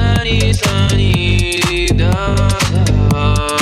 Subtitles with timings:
[0.00, 2.34] sunny, sunny, da,
[3.10, 3.59] da.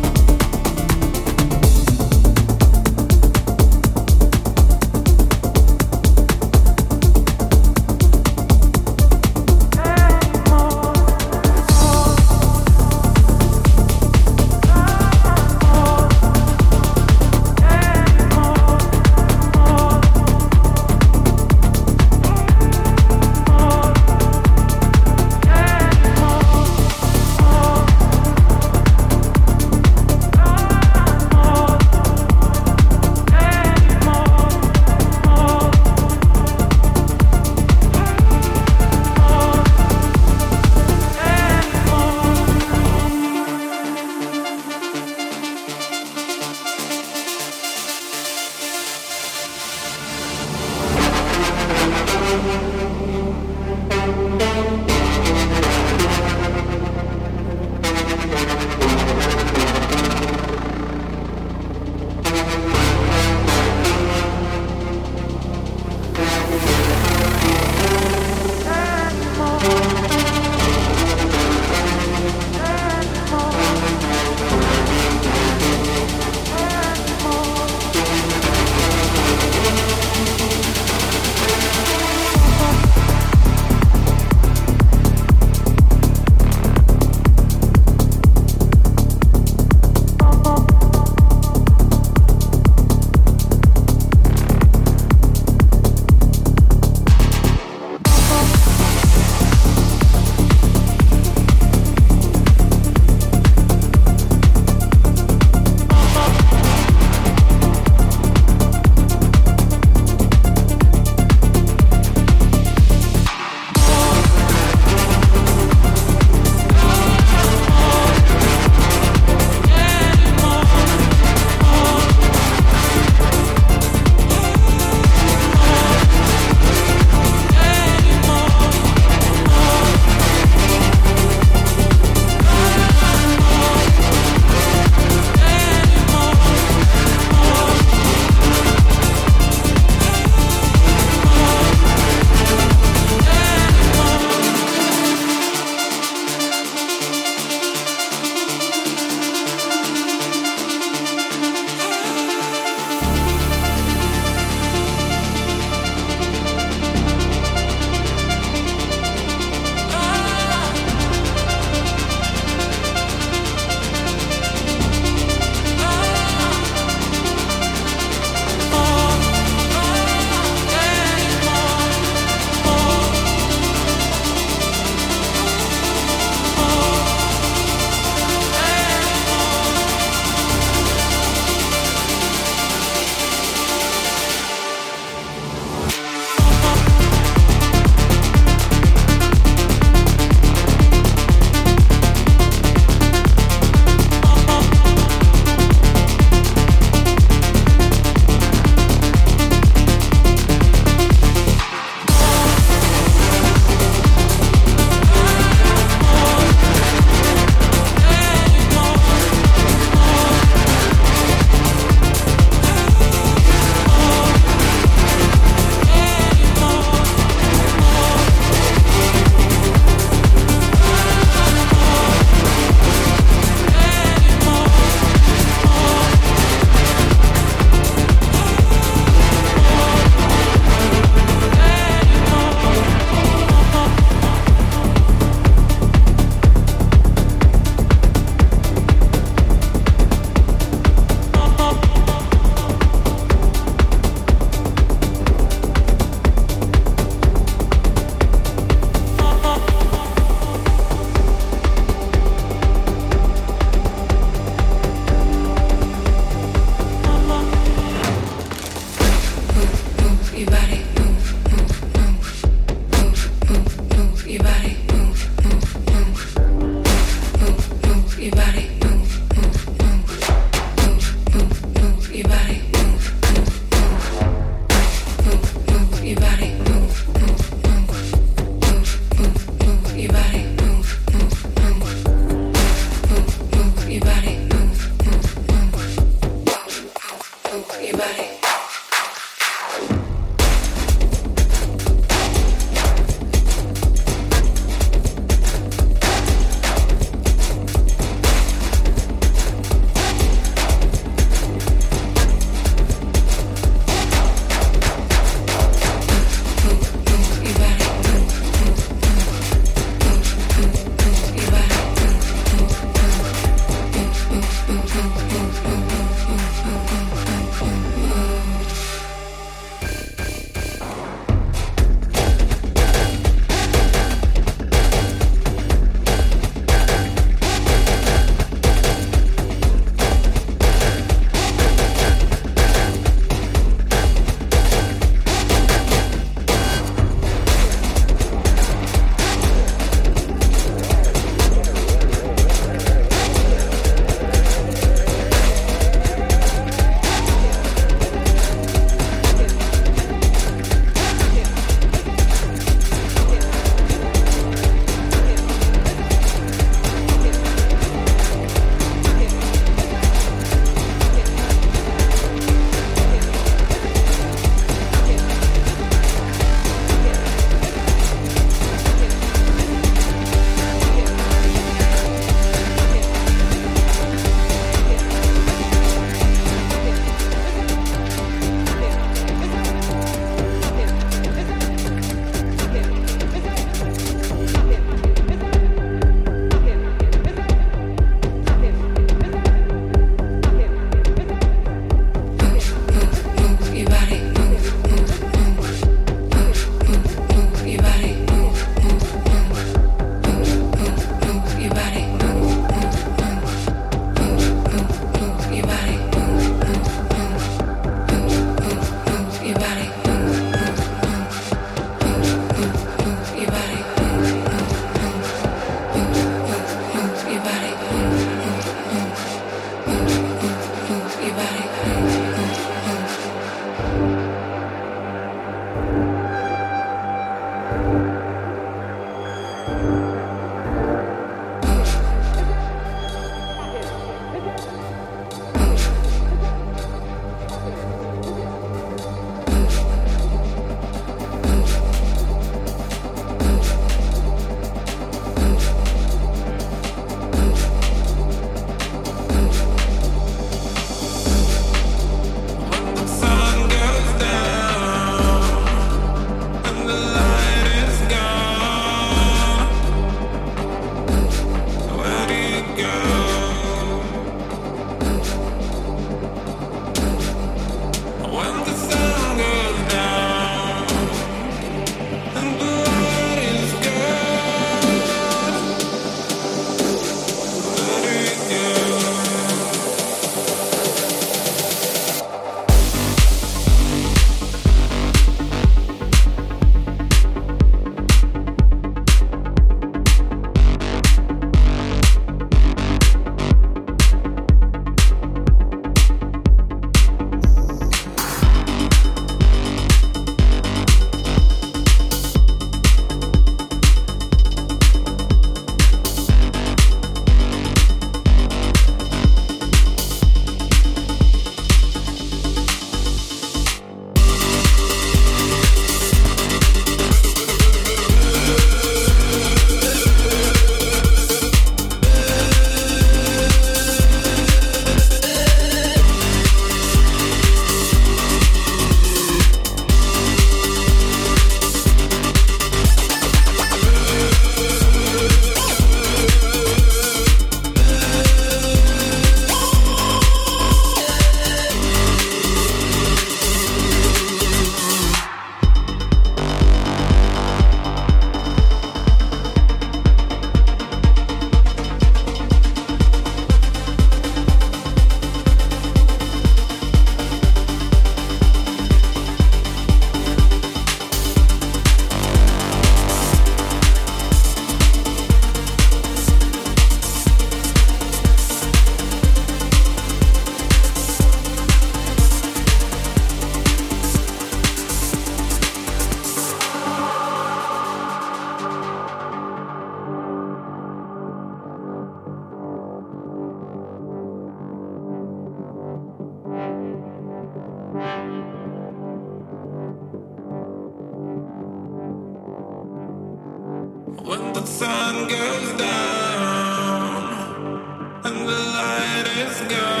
[599.43, 600.00] It's good.